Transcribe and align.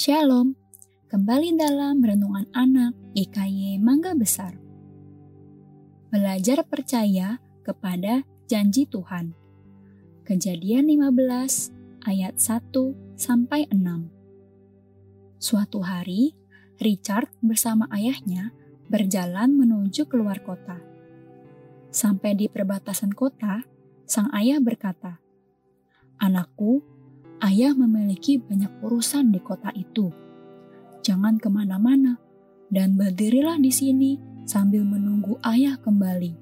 Shalom, 0.00 0.56
kembali 1.12 1.60
dalam 1.60 2.00
Renungan 2.00 2.48
Anak 2.56 2.96
GKY 3.12 3.76
Mangga 3.84 4.16
Besar. 4.16 4.56
Belajar 6.08 6.64
percaya 6.64 7.36
kepada 7.60 8.24
janji 8.48 8.88
Tuhan. 8.88 9.36
Kejadian 10.24 10.88
15 10.88 12.08
ayat 12.08 12.32
1 12.32 12.96
sampai 13.20 13.68
6. 13.68 14.08
Suatu 15.36 15.84
hari, 15.84 16.32
Richard 16.80 17.28
bersama 17.44 17.84
ayahnya 17.92 18.56
berjalan 18.88 19.52
menuju 19.52 20.08
keluar 20.08 20.40
kota. 20.40 20.80
Sampai 21.92 22.40
di 22.40 22.48
perbatasan 22.48 23.12
kota, 23.12 23.68
sang 24.08 24.32
ayah 24.32 24.64
berkata, 24.64 25.20
"Anakku, 26.16 26.99
ayah 27.40 27.72
memiliki 27.72 28.36
banyak 28.40 28.70
urusan 28.84 29.32
di 29.32 29.40
kota 29.40 29.72
itu. 29.72 30.12
Jangan 31.00 31.40
ke 31.40 31.48
mana-mana, 31.48 32.20
dan 32.68 32.94
berdirilah 32.94 33.56
di 33.58 33.72
sini 33.72 34.10
sambil 34.44 34.84
menunggu 34.84 35.40
ayah 35.42 35.80
kembali. 35.80 36.36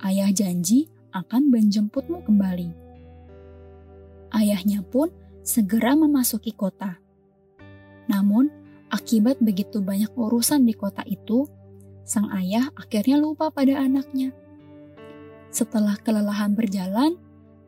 Ayah 0.00 0.30
janji 0.32 0.88
akan 1.10 1.50
menjemputmu 1.50 2.22
kembali. 2.24 2.70
Ayahnya 4.30 4.86
pun 4.86 5.10
segera 5.42 5.98
memasuki 5.98 6.54
kota. 6.54 7.02
Namun, 8.06 8.46
akibat 8.92 9.42
begitu 9.42 9.82
banyak 9.82 10.12
urusan 10.14 10.62
di 10.62 10.74
kota 10.74 11.02
itu, 11.06 11.50
sang 12.06 12.30
ayah 12.34 12.70
akhirnya 12.78 13.18
lupa 13.18 13.50
pada 13.50 13.82
anaknya. 13.82 14.30
Setelah 15.50 15.98
kelelahan 15.98 16.54
berjalan, 16.54 17.18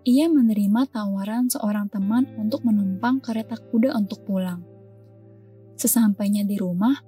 ia 0.02 0.26
menerima 0.26 0.90
tawaran 0.90 1.46
seorang 1.46 1.86
teman 1.86 2.26
untuk 2.34 2.66
menumpang 2.66 3.22
kereta 3.22 3.54
kuda 3.54 3.94
untuk 3.94 4.26
pulang. 4.26 4.66
Sesampainya 5.78 6.42
di 6.42 6.58
rumah, 6.58 6.98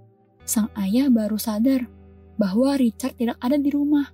sang 0.47 0.71
ayah 0.79 1.11
baru 1.11 1.35
sadar 1.35 1.91
bahwa 2.39 2.79
Richard 2.79 3.19
tidak 3.19 3.39
ada 3.43 3.59
di 3.59 3.71
rumah. 3.71 4.11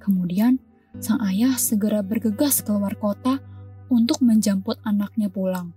Kemudian, 0.00 0.56
sang 0.96 1.20
ayah 1.28 1.56
segera 1.60 2.00
bergegas 2.00 2.64
keluar 2.64 2.96
kota 2.96 3.40
untuk 3.92 4.24
menjemput 4.24 4.80
anaknya 4.86 5.28
pulang. 5.28 5.76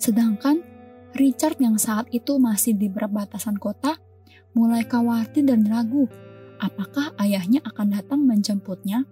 Sedangkan 0.00 0.64
Richard 1.14 1.58
yang 1.62 1.78
saat 1.78 2.08
itu 2.10 2.38
masih 2.42 2.74
di 2.74 2.88
perbatasan 2.90 3.58
kota 3.58 3.98
mulai 4.54 4.82
khawatir 4.82 5.46
dan 5.46 5.62
ragu 5.66 6.10
apakah 6.58 7.14
ayahnya 7.22 7.62
akan 7.62 7.94
datang 7.94 8.20
menjemputnya 8.26 9.06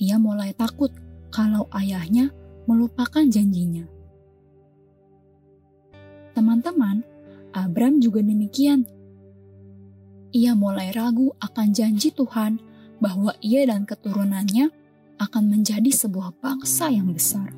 ia 0.00 0.16
mulai 0.16 0.56
takut 0.56 0.88
kalau 1.28 1.68
ayahnya 1.76 2.32
melupakan 2.64 3.20
janjinya. 3.20 3.84
Teman-teman, 6.32 7.04
Abram 7.52 8.00
juga 8.00 8.24
demikian. 8.24 8.88
Ia 10.32 10.56
mulai 10.56 10.88
ragu 10.96 11.36
akan 11.36 11.76
janji 11.76 12.16
Tuhan 12.16 12.62
bahwa 12.96 13.36
ia 13.44 13.68
dan 13.68 13.84
keturunannya 13.84 14.72
akan 15.20 15.44
menjadi 15.52 15.92
sebuah 15.92 16.40
bangsa 16.40 16.88
yang 16.88 17.12
besar. 17.12 17.52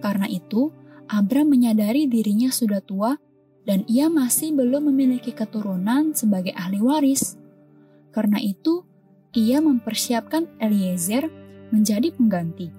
Karena 0.00 0.24
itu, 0.30 0.72
Abram 1.12 1.52
menyadari 1.52 2.08
dirinya 2.08 2.48
sudah 2.48 2.80
tua 2.80 3.20
dan 3.68 3.84
ia 3.84 4.08
masih 4.08 4.56
belum 4.56 4.88
memiliki 4.88 5.36
keturunan 5.36 6.16
sebagai 6.16 6.56
ahli 6.56 6.80
waris. 6.80 7.36
Karena 8.14 8.40
itu, 8.40 8.86
ia 9.34 9.58
mempersiapkan 9.58 10.46
Eliezer 10.62 11.26
menjadi 11.74 12.14
pengganti. 12.14 12.70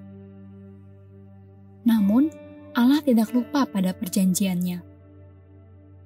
Namun, 1.85 2.31
Allah 2.73 3.03
tidak 3.03 3.35
lupa 3.35 3.67
pada 3.67 3.91
perjanjiannya. 3.91 4.81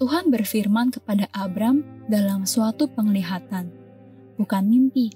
Tuhan 0.01 0.33
berfirman 0.33 0.89
kepada 0.91 1.29
Abram 1.31 1.85
dalam 2.09 2.49
suatu 2.49 2.89
penglihatan, 2.89 3.69
bukan 4.35 4.63
mimpi, 4.65 5.13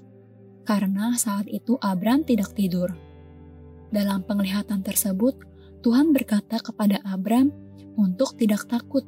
karena 0.64 1.12
saat 1.20 1.50
itu 1.50 1.76
Abram 1.82 2.24
tidak 2.24 2.54
tidur. 2.56 2.94
Dalam 3.92 4.24
penglihatan 4.24 4.80
tersebut, 4.80 5.36
Tuhan 5.84 6.16
berkata 6.16 6.56
kepada 6.64 7.00
Abram 7.04 7.52
untuk 8.00 8.34
tidak 8.40 8.64
takut, 8.66 9.04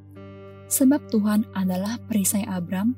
sebab 0.68 1.08
Tuhan 1.08 1.48
adalah 1.56 1.96
perisai 2.04 2.44
Abram 2.44 2.92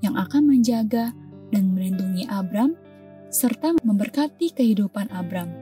yang 0.00 0.14
akan 0.14 0.46
menjaga 0.46 1.10
dan 1.50 1.74
melindungi 1.74 2.05
Abram 2.24 2.72
serta 3.28 3.76
memberkati 3.84 4.56
kehidupan 4.56 5.12
Abram. 5.12 5.52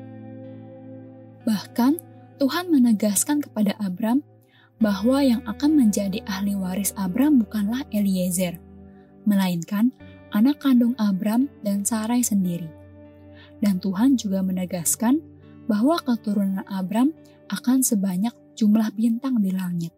Bahkan 1.42 1.92
Tuhan 2.38 2.70
menegaskan 2.70 3.42
kepada 3.42 3.74
Abram 3.82 4.22
bahwa 4.78 5.18
yang 5.26 5.42
akan 5.42 5.74
menjadi 5.74 6.22
ahli 6.30 6.54
waris 6.54 6.94
Abram 6.94 7.42
bukanlah 7.42 7.82
Eliezer, 7.90 8.62
melainkan 9.26 9.90
anak 10.30 10.62
kandung 10.62 10.94
Abram 10.94 11.50
dan 11.66 11.82
Sarai 11.82 12.22
sendiri. 12.22 12.70
Dan 13.58 13.82
Tuhan 13.82 14.14
juga 14.14 14.44
menegaskan 14.46 15.18
bahwa 15.66 15.98
keturunan 15.98 16.62
Abram 16.70 17.10
akan 17.50 17.82
sebanyak 17.82 18.34
jumlah 18.54 18.94
bintang 18.94 19.42
di 19.42 19.50
langit. 19.50 19.90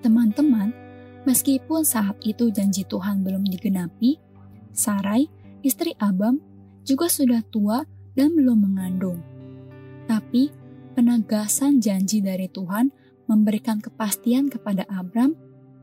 Teman-teman, 0.00 0.86
Meskipun 1.26 1.82
saat 1.82 2.14
itu 2.22 2.54
janji 2.54 2.86
Tuhan 2.86 3.26
belum 3.26 3.42
digenapi, 3.50 4.14
Sarai, 4.76 5.32
istri 5.64 5.96
Abam, 5.96 6.36
juga 6.84 7.08
sudah 7.08 7.40
tua 7.48 7.82
dan 8.12 8.36
belum 8.36 8.68
mengandung. 8.68 9.24
Tapi, 10.04 10.52
penegasan 10.92 11.80
janji 11.80 12.20
dari 12.20 12.46
Tuhan 12.52 12.92
memberikan 13.26 13.82
kepastian 13.82 14.52
kepada 14.52 14.86
Abram 14.86 15.34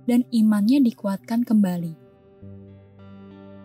dan 0.06 0.24
imannya 0.30 0.80
dikuatkan 0.86 1.44
kembali. 1.44 1.98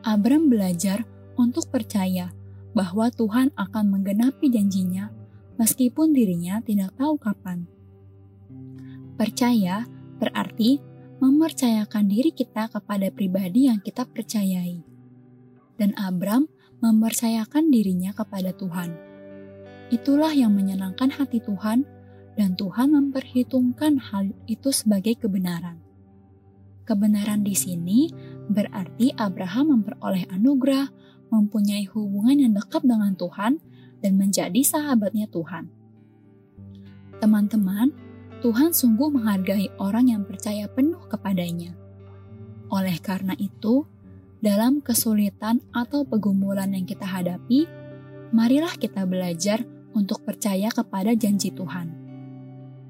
Abram 0.02 0.48
belajar 0.48 1.04
untuk 1.36 1.68
percaya 1.68 2.32
bahwa 2.72 3.12
Tuhan 3.12 3.52
akan 3.54 3.84
menggenapi 3.92 4.48
janjinya 4.50 5.12
meskipun 5.58 6.14
dirinya 6.14 6.62
tidak 6.62 6.94
tahu 6.96 7.18
kapan. 7.18 7.66
Percaya 9.18 9.84
berarti 10.22 10.78
mempercayakan 11.18 12.06
diri 12.06 12.30
kita 12.30 12.70
kepada 12.70 13.10
pribadi 13.10 13.66
yang 13.66 13.82
kita 13.82 14.06
percayai. 14.06 14.97
Dan 15.78 15.94
Abram 15.94 16.50
mempercayakan 16.82 17.70
dirinya 17.70 18.10
kepada 18.10 18.50
Tuhan. 18.54 18.94
Itulah 19.88 20.34
yang 20.34 20.52
menyenangkan 20.52 21.08
hati 21.14 21.40
Tuhan, 21.40 21.86
dan 22.38 22.54
Tuhan 22.54 22.94
memperhitungkan 22.94 23.98
hal 23.98 24.30
itu 24.46 24.70
sebagai 24.70 25.18
kebenaran. 25.18 25.80
Kebenaran 26.86 27.42
di 27.42 27.52
sini 27.52 28.08
berarti 28.46 29.10
Abraham 29.18 29.80
memperoleh 29.80 30.28
anugerah, 30.30 30.88
mempunyai 31.28 31.84
hubungan 31.90 32.36
yang 32.38 32.52
dekat 32.54 32.86
dengan 32.86 33.12
Tuhan, 33.18 33.60
dan 33.98 34.12
menjadi 34.14 34.62
sahabatnya 34.62 35.26
Tuhan. 35.28 35.68
Teman-teman, 37.18 37.90
Tuhan 38.38 38.70
sungguh 38.70 39.10
menghargai 39.10 39.74
orang 39.82 40.14
yang 40.14 40.22
percaya 40.22 40.70
penuh 40.70 41.02
kepadanya. 41.10 41.74
Oleh 42.70 42.94
karena 43.02 43.34
itu, 43.34 43.82
dalam 44.38 44.78
kesulitan 44.78 45.58
atau 45.74 46.06
pergumulan 46.06 46.70
yang 46.70 46.86
kita 46.86 47.04
hadapi, 47.04 47.66
marilah 48.30 48.72
kita 48.78 49.02
belajar 49.08 49.66
untuk 49.96 50.22
percaya 50.22 50.70
kepada 50.70 51.16
janji 51.18 51.50
Tuhan. 51.50 51.90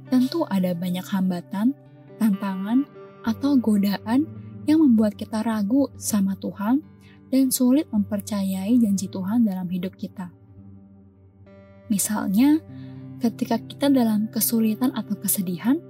Tentu 0.08 0.44
ada 0.48 0.72
banyak 0.76 1.04
hambatan, 1.04 1.72
tantangan, 2.20 2.84
atau 3.24 3.60
godaan 3.60 4.24
yang 4.68 4.80
membuat 4.84 5.16
kita 5.16 5.40
ragu 5.44 5.88
sama 5.96 6.36
Tuhan 6.36 6.80
dan 7.28 7.52
sulit 7.52 7.88
mempercayai 7.92 8.72
janji 8.80 9.08
Tuhan 9.08 9.44
dalam 9.44 9.68
hidup 9.68 9.96
kita. 9.96 10.32
Misalnya, 11.88 12.60
ketika 13.20 13.56
kita 13.60 13.88
dalam 13.88 14.28
kesulitan 14.28 14.92
atau 14.92 15.16
kesedihan, 15.16 15.80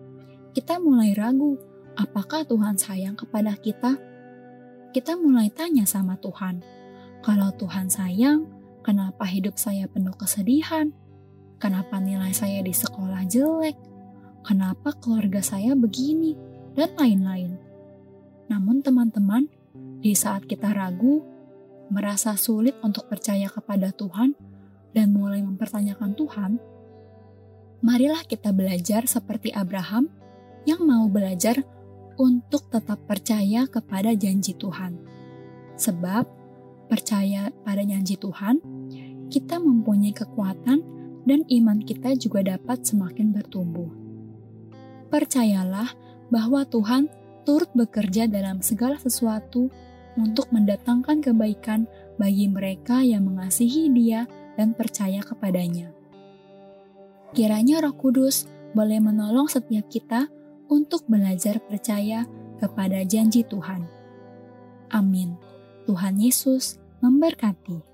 kita 0.54 0.78
mulai 0.78 1.14
ragu 1.14 1.58
apakah 1.98 2.46
Tuhan 2.46 2.78
sayang 2.78 3.18
kepada 3.18 3.54
kita. 3.58 3.98
Kita 4.88 5.20
mulai 5.20 5.52
tanya 5.52 5.84
sama 5.84 6.16
Tuhan, 6.16 6.64
kalau 7.20 7.52
Tuhan 7.52 7.92
sayang, 7.92 8.48
kenapa 8.80 9.28
hidup 9.28 9.60
saya 9.60 9.84
penuh 9.84 10.16
kesedihan? 10.16 10.88
Kenapa 11.60 12.00
nilai 12.00 12.32
saya 12.32 12.64
di 12.64 12.72
sekolah 12.72 13.28
jelek? 13.28 13.76
Kenapa 14.46 14.96
keluarga 14.96 15.44
saya 15.44 15.76
begini? 15.76 16.32
Dan 16.72 16.96
lain-lain. 16.96 17.52
Namun 18.48 18.80
teman-teman, 18.80 19.50
di 20.00 20.16
saat 20.16 20.48
kita 20.48 20.72
ragu, 20.72 21.20
merasa 21.92 22.32
sulit 22.40 22.78
untuk 22.80 23.12
percaya 23.12 23.52
kepada 23.52 23.92
Tuhan, 23.92 24.32
dan 24.96 25.12
mulai 25.12 25.44
mempertanyakan 25.44 26.16
Tuhan, 26.16 26.52
marilah 27.84 28.24
kita 28.24 28.56
belajar 28.56 29.04
seperti 29.04 29.52
Abraham 29.52 30.08
yang 30.64 30.80
mau 30.88 31.04
belajar 31.12 31.60
untuk 32.18 32.66
tetap 32.68 32.98
percaya 33.06 33.64
kepada 33.70 34.12
janji 34.12 34.52
Tuhan. 34.58 34.98
Sebab 35.78 36.26
percaya 36.90 37.54
pada 37.62 37.86
janji 37.86 38.18
Tuhan, 38.18 38.58
kita 39.30 39.62
mempunyai 39.62 40.10
kekuatan 40.10 40.78
dan 41.28 41.40
iman 41.46 41.78
kita 41.84 42.18
juga 42.18 42.42
dapat 42.42 42.82
semakin 42.82 43.30
bertumbuh. 43.30 43.90
percayalah 45.08 45.88
bahwa 46.28 46.68
Tuhan 46.68 47.08
turut 47.48 47.72
bekerja 47.72 48.28
dalam 48.28 48.60
segala 48.60 49.00
sesuatu 49.00 49.72
untuk 50.20 50.52
mendatangkan 50.52 51.24
kebaikan 51.24 51.88
bagi 52.20 52.44
mereka 52.44 53.00
yang 53.00 53.24
mengasihi 53.24 53.88
Dia 53.88 54.28
dan 54.60 54.76
percaya 54.76 55.24
kepadanya. 55.24 55.88
Kiranya 57.32 57.80
Roh 57.80 57.96
Kudus 57.96 58.44
boleh 58.76 59.00
menolong 59.00 59.48
setiap 59.48 59.88
kita 59.88 60.28
untuk 60.68 61.04
belajar 61.08 61.58
percaya 61.64 62.28
kepada 62.60 63.00
janji 63.02 63.42
Tuhan. 63.44 63.88
Amin. 64.92 65.36
Tuhan 65.88 66.20
Yesus 66.20 66.76
memberkati. 67.00 67.87